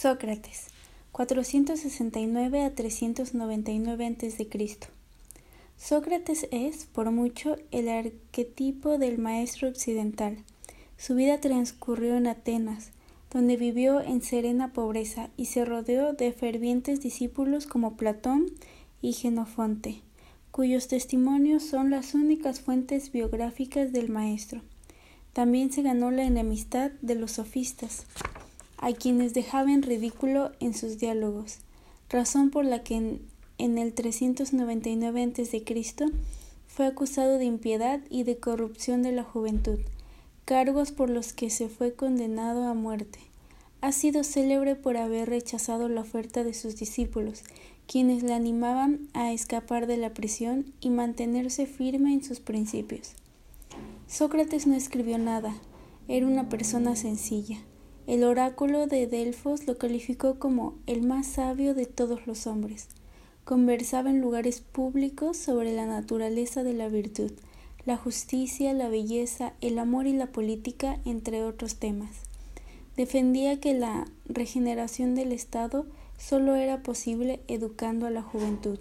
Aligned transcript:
Sócrates, 0.00 0.68
469 1.10 2.62
a 2.62 2.72
399 2.72 4.06
a.C. 4.06 4.78
Sócrates 5.76 6.46
es, 6.52 6.86
por 6.86 7.10
mucho, 7.10 7.56
el 7.72 7.88
arquetipo 7.88 8.96
del 8.96 9.18
maestro 9.18 9.66
occidental. 9.66 10.44
Su 10.96 11.16
vida 11.16 11.40
transcurrió 11.40 12.16
en 12.16 12.28
Atenas, 12.28 12.92
donde 13.32 13.56
vivió 13.56 14.00
en 14.00 14.22
serena 14.22 14.72
pobreza 14.72 15.30
y 15.36 15.46
se 15.46 15.64
rodeó 15.64 16.12
de 16.12 16.32
fervientes 16.32 17.00
discípulos 17.00 17.66
como 17.66 17.96
Platón 17.96 18.46
y 19.02 19.14
Genofonte, 19.14 20.02
cuyos 20.52 20.86
testimonios 20.86 21.64
son 21.64 21.90
las 21.90 22.14
únicas 22.14 22.60
fuentes 22.60 23.10
biográficas 23.10 23.92
del 23.92 24.10
maestro. 24.10 24.60
También 25.32 25.72
se 25.72 25.82
ganó 25.82 26.12
la 26.12 26.22
enemistad 26.22 26.92
de 27.02 27.16
los 27.16 27.32
sofistas, 27.32 28.06
a 28.78 28.92
quienes 28.92 29.34
dejaba 29.34 29.72
en 29.72 29.82
ridículo 29.82 30.52
en 30.60 30.72
sus 30.72 30.98
diálogos, 30.98 31.58
razón 32.08 32.50
por 32.50 32.64
la 32.64 32.82
que 32.82 33.18
en, 33.58 33.78
el 33.78 33.92
399 33.92 35.22
a.C. 35.22 35.64
fue 36.66 36.86
acusado 36.86 37.38
de 37.38 37.44
impiedad 37.44 38.00
y 38.08 38.22
de 38.22 38.38
corrupción 38.38 39.02
de 39.02 39.12
la 39.12 39.24
juventud, 39.24 39.80
cargos 40.44 40.92
por 40.92 41.10
los 41.10 41.32
que 41.32 41.50
se 41.50 41.68
fue 41.68 41.92
condenado 41.92 42.64
a 42.64 42.74
muerte. 42.74 43.18
Ha 43.80 43.92
sido 43.92 44.24
célebre 44.24 44.76
por 44.76 44.96
haber 44.96 45.28
rechazado 45.28 45.88
la 45.88 46.00
oferta 46.00 46.44
de 46.44 46.54
sus 46.54 46.76
discípulos, 46.76 47.42
quienes 47.86 48.22
le 48.22 48.34
animaban 48.34 49.08
a 49.12 49.32
escapar 49.32 49.86
de 49.86 49.96
la 49.96 50.14
prisión 50.14 50.72
y 50.80 50.90
mantenerse 50.90 51.66
firme 51.66 52.12
en 52.12 52.22
sus 52.22 52.38
principios. 52.38 53.14
Sócrates 54.06 54.66
no 54.66 54.74
escribió 54.74 55.18
nada, 55.18 55.54
era 56.06 56.26
una 56.26 56.48
persona 56.48 56.96
sencilla. 56.96 57.58
El 58.08 58.24
oráculo 58.24 58.86
de 58.86 59.06
Delfos 59.06 59.66
lo 59.66 59.76
calificó 59.76 60.38
como 60.38 60.76
el 60.86 61.02
más 61.02 61.26
sabio 61.26 61.74
de 61.74 61.84
todos 61.84 62.26
los 62.26 62.46
hombres. 62.46 62.88
Conversaba 63.44 64.08
en 64.08 64.22
lugares 64.22 64.62
públicos 64.62 65.36
sobre 65.36 65.74
la 65.74 65.84
naturaleza 65.84 66.62
de 66.62 66.72
la 66.72 66.88
virtud, 66.88 67.30
la 67.84 67.98
justicia, 67.98 68.72
la 68.72 68.88
belleza, 68.88 69.52
el 69.60 69.78
amor 69.78 70.06
y 70.06 70.14
la 70.14 70.28
política, 70.28 70.98
entre 71.04 71.44
otros 71.44 71.74
temas. 71.74 72.22
Defendía 72.96 73.60
que 73.60 73.74
la 73.74 74.06
regeneración 74.24 75.14
del 75.14 75.30
Estado 75.30 75.84
solo 76.16 76.56
era 76.56 76.82
posible 76.82 77.40
educando 77.46 78.06
a 78.06 78.10
la 78.10 78.22
juventud. 78.22 78.78